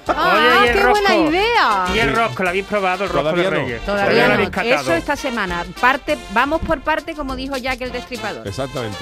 [0.06, 1.86] ¡Ah, qué buena idea!
[1.94, 3.04] Y el rosco, ¿lo habéis probado?
[3.04, 3.64] El rosco Todavía de no.
[3.64, 3.82] Reyes.
[3.86, 4.62] Todavía no.
[4.62, 5.64] Eso esta semana.
[5.80, 8.46] Parte, vamos por parte, como dijo Jack el Destripador.
[8.46, 8.98] Exactamente.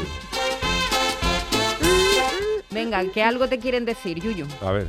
[2.71, 4.47] Venga, que algo te quieren decir, Yuyu.
[4.61, 4.87] A ver.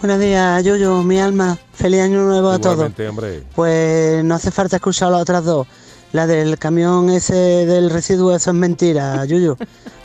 [0.00, 1.56] Buenos días, Yuyu, mi alma.
[1.72, 2.90] Feliz año nuevo a todos.
[3.08, 3.42] Hombre.
[3.54, 5.66] Pues no hace falta escuchar las otras dos.
[6.12, 9.56] La del camión ese del residuo, eso es mentira, Yuyu.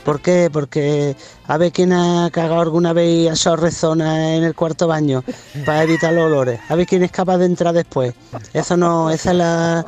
[0.04, 0.48] ¿Por qué?
[0.52, 1.14] Porque
[1.46, 5.22] a ver quién ha cagado alguna vez y ha echado rezona en el cuarto baño
[5.66, 6.60] para evitar los olores.
[6.68, 8.14] A ver quién es capaz de entrar después.
[8.54, 9.84] Eso no, esa es la,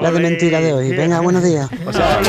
[0.00, 0.90] la de mentira de hoy.
[0.94, 1.68] Venga, buenos días.
[1.86, 2.20] O sea,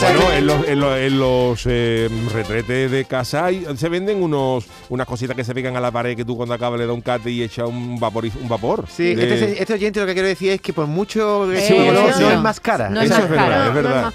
[0.00, 4.64] Bueno, en los, en los- en los, eh, retretes de casa hay- se venden unos
[4.88, 7.02] unas cositas que se pegan a la pared que tú cuando acabas le das un
[7.02, 8.24] cate y echa un vapor.
[8.40, 11.46] Un vapor Sí, de- este, este oyente lo que quiero decir es que por mucho
[11.50, 12.30] que Sí, eso no no.
[12.30, 12.88] es más cara.
[12.90, 14.12] No es Eso más es verdad, es verdad.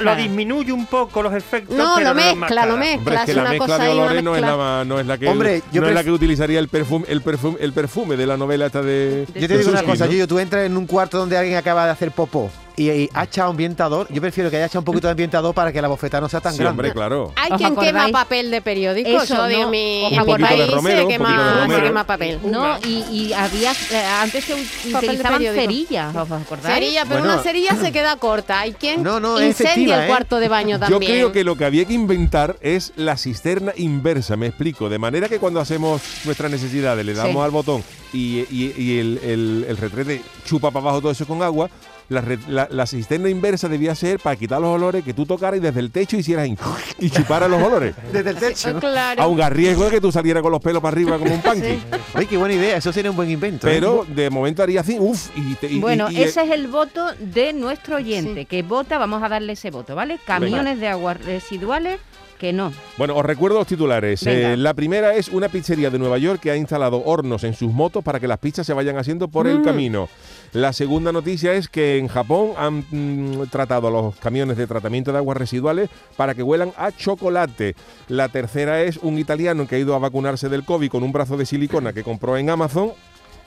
[0.00, 1.76] Lo, disminuye un poco los efectos.
[1.98, 2.98] No, lo mezcla, lo mezcla.
[2.98, 5.18] Hombre, es que la una mezcla cosa de olores no es, la, no es la
[5.18, 8.26] que Hombre, yo no es la que utilizaría el perfume el perfume el perfume de
[8.26, 10.12] la novela esta de Yo te digo una cosa, ¿no?
[10.12, 13.24] Yuyu, tú entras en un cuarto donde alguien acaba de hacer popó y, y ha
[13.24, 14.06] echado ambientador.
[14.10, 16.40] Yo prefiero que haya echado un poquito de ambientador para que la bofetada no sea
[16.40, 16.70] tan Sí, grande.
[16.70, 17.32] hombre, claro.
[17.36, 18.12] Hay ¿Os quien quema acordáis?
[18.12, 19.08] papel de periódico.
[19.22, 19.70] Eso, ¿no?
[19.70, 20.06] mío.
[20.06, 20.38] ¿Os En mi acordáis?
[20.38, 21.82] país Un poquito de romero, se quema, se romero.
[21.84, 22.40] quema papel.
[22.44, 26.74] No, y, y había, eh, antes se utilizaban cerillas, ¿os acordáis?
[26.74, 27.34] Cerilla, pero Bueno.
[27.34, 28.60] una cerilla se queda corta.
[28.60, 30.06] Hay quien No, no, es incendia el ¿eh?
[30.08, 31.12] cuarto de baño Yo también.
[31.12, 34.88] creo que lo que había que inventar es la cisterna inversa, me explico.
[34.88, 37.38] De manera que cuando hacemos nuestras necesidades le damos Sí.
[37.40, 41.42] al botón y, y- y el, el- el retrete chupa para abajo todo eso con
[41.42, 41.68] agua.
[42.10, 45.60] La, la- la cisterna inversa debía ser para quitar los olores que tú tocaras y
[45.60, 46.48] desde el techo hicieras
[46.98, 47.94] y chuparas los olores.
[48.12, 48.78] Desde el techo.
[48.78, 49.22] Claro.
[49.22, 51.78] Aun a riesgo de que tú salieras con los pelos para arriba como un panqui.
[52.14, 53.66] Oye, qué buena idea, eso sería un buen invento.
[53.66, 53.70] ¿eh?
[53.74, 56.68] Pero de momento haría así, uff, y, te- y- Bueno, y- y- ese es el
[56.68, 58.46] voto de nuestro oyente, Sí.
[58.46, 60.18] que vota, vamos a darle ese voto, ¿vale?
[60.26, 62.00] Camiones de aguas residuales,
[62.38, 62.72] que no.
[62.98, 64.26] Bueno, os recuerdo los titulares.
[64.26, 67.72] Eh, la primera es una pizzería de Nueva York que ha instalado hornos en sus
[67.72, 69.64] motos para que las pizzas se vayan haciendo por el Mm.
[69.64, 70.08] camino.
[70.52, 75.10] La segunda noticia es que en Japón han mm, tratado a los camiones de tratamiento
[75.12, 77.74] de aguas residuales para que huelan a chocolate.
[78.08, 81.36] La tercera es un italiano que ha ido a vacunarse del COVID con un brazo
[81.36, 82.92] de silicona que compró en Amazon.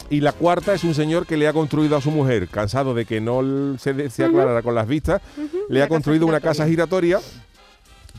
[0.10, 3.04] Y la cuarta es un señor que le ha construido a su mujer, cansado de
[3.06, 5.22] que no se, se aclarara con las vistas,
[5.70, 7.20] le ha construido una casa giratoria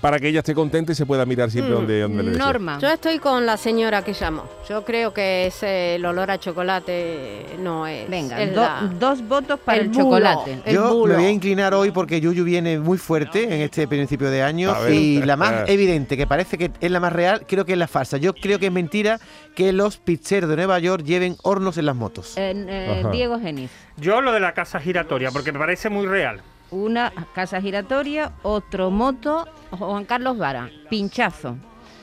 [0.01, 2.45] para que ella esté contenta y se pueda mirar siempre donde, donde le desee.
[2.45, 2.79] Norma.
[2.81, 4.45] Yo estoy con la señora que llamó.
[4.69, 8.09] Yo creo que ese, el olor a chocolate no es.
[8.09, 10.59] Venga, es do- la- dos votos para el, chocolate.
[10.65, 11.15] El Yo bulo.
[11.15, 14.73] me voy a inclinar hoy porque Yuyu viene muy fuerte en este principio de año
[14.83, 14.93] ver.
[14.93, 15.65] y la más Ah.
[15.67, 18.17] evidente, que parece que es la más real, creo que es la falsa.
[18.19, 19.19] Yo creo que es mentira
[19.55, 22.35] que los pizzeros de Nueva York lleven hornos en las motos.
[22.37, 23.05] Eh, eh.
[23.11, 23.71] Diego Geniz.
[23.97, 26.41] Yo lo de la casa giratoria, porque me parece muy real.
[26.71, 31.57] Una casa giratoria, otro moto, Juan Carlos Vara, pinchazo.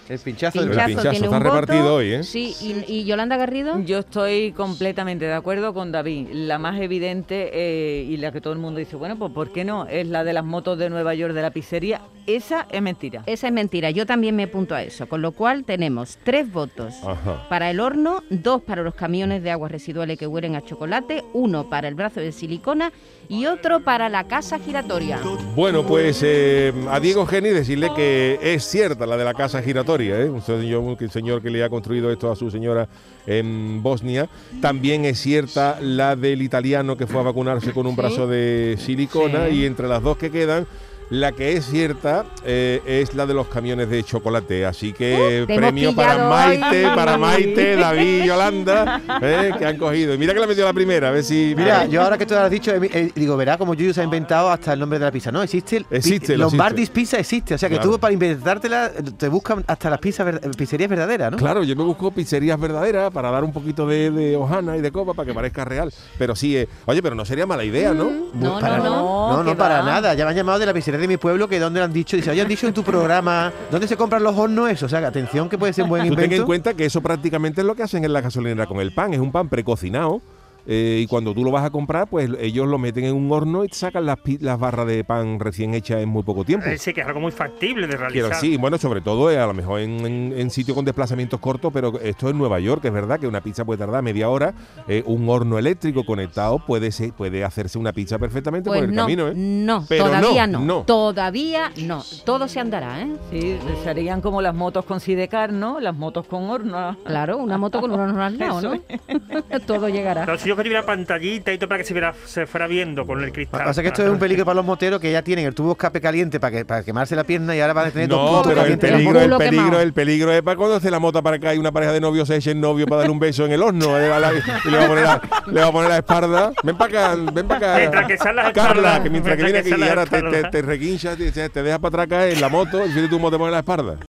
[0.07, 1.55] El pinchazo del Pinchazo, pinchazo tiene está un voto.
[1.61, 2.23] repartido hoy, ¿eh?
[2.23, 3.79] Sí, y, y Yolanda Garrido.
[3.81, 6.27] Yo estoy completamente de acuerdo con David.
[6.31, 9.63] La más evidente eh, y la que todo el mundo dice, bueno, pues ¿por qué
[9.65, 9.87] no?
[9.87, 12.01] Es la de las motos de Nueva York de la pizzería.
[12.27, 13.23] Esa es mentira.
[13.25, 15.07] Esa es mentira, yo también me apunto a eso.
[15.07, 17.47] Con lo cual tenemos tres votos Ajá.
[17.49, 21.67] para el horno, dos para los camiones de aguas residuales que huelen a chocolate, uno
[21.69, 22.91] para el brazo de silicona
[23.27, 25.19] y otro para la casa giratoria.
[25.55, 29.94] Bueno, pues eh, a Diego Geni decirle que es cierta la de la casa giratoria,
[30.01, 30.29] ¿eh?
[30.29, 32.87] un, señor, un señor que le ha construido esto a su señora
[33.25, 34.29] en Bosnia.
[34.61, 39.49] También es cierta la del italiano que fue a vacunarse con un brazo de silicona
[39.49, 40.67] y entre las dos que quedan...
[41.11, 45.45] La que es cierta eh, es la de los camiones de chocolate, así que Uh,
[45.45, 46.95] premio para Maite, hoy.
[46.95, 50.13] para Maite, David y Yolanda, eh, que han cogido.
[50.13, 51.53] Y mira que la metió la primera, a ver si...
[51.55, 54.01] Mira, yo ahora que tú lo has dicho, eh, eh, digo, verá como Yuyu se
[54.01, 55.31] ha inventado hasta el nombre de la pizza.
[55.31, 57.53] No, existe el pi- Existe, lo Lombardi's Pizza existe.
[57.53, 57.91] O sea que Claro.
[57.91, 61.37] tú para inventártela te buscan hasta las pizzas ver- pizzerías verdaderas, ¿no?
[61.37, 64.91] Claro, yo me busco pizzerías verdaderas para dar un poquito de, de hojana y de
[64.91, 65.93] copa para que parezca real.
[66.17, 68.09] Pero sí, eh, oye, pero no sería mala idea, ¿no?
[68.33, 69.15] No, Para- no, no.
[69.35, 69.85] No, no, que para va.
[69.85, 70.13] nada.
[70.15, 72.31] Ya me han llamado de la pizzería de mi pueblo que donde han dicho, dice,
[72.31, 74.85] oye, han dicho en tu programa, ¿dónde se compran los hornos eso?
[74.85, 76.45] O sea, que atención que puede ser un buen Tú ten en invento.
[76.45, 79.13] cuenta que eso prácticamente es lo que hacen en la gasolinera con el pan.
[79.13, 80.21] Es un pan precocinado.
[80.67, 83.63] Eh, y cuando tú lo vas a comprar, pues ellos lo meten en un horno
[83.63, 86.67] y te sacan las, las barras de pan recién hechas en muy poco tiempo.
[86.67, 88.35] Eh, Sí, que es algo muy factible de Quiero realizar.
[88.35, 91.71] sí, bueno, sobre todo eh, a lo mejor en, en, en sitios con desplazamientos cortos,
[91.73, 94.53] pero esto es Nueva York, es verdad que una pizza puede tardar media hora.
[94.87, 98.95] eh, un horno eléctrico conectado puede ser, puede hacerse una pizza perfectamente Pues por el
[98.95, 99.33] no, camino, ¿eh?
[99.35, 100.83] no, Pero todavía no, no, no.
[100.83, 102.03] Todavía no.
[102.25, 103.13] Todo se andará, ¿eh?
[103.31, 105.79] Sí, serían como las motos con Sidecar, ¿no?
[105.79, 106.97] Las motos con horno.
[107.05, 109.59] Claro, una moto con un horno al lado, ¿no?
[109.67, 110.25] todo llegará.
[110.25, 113.23] Pero si quería una pantallita y todo para que se, viera, se fuera viendo con
[113.23, 113.63] el cristal.
[113.65, 116.01] Pasa que esto es un peligro para los moteros que ya tienen el tubo escape
[116.01, 118.53] caliente para, que, para quemarse la pierna y ahora van a tener dos No, puntos
[118.53, 121.53] pero el peligro, el peligro, el peligro es para cuando hace la mota para acá
[121.53, 123.97] y una pareja de novios se echen novio para darle un beso en el horno
[123.97, 124.31] la-
[124.65, 126.51] y le va a poner la, le va a poner la espalda.
[126.63, 127.77] Ven para acá, ven para acá.
[127.79, 130.21] Mientras que sean las Carla, espaldas, que mientras que viene aquí que y ahora te,
[130.21, 133.29] te, te reguinchas, te, te dejas para atrás caer en la moto y tú cómo
[133.31, 133.95] te pones la espalda.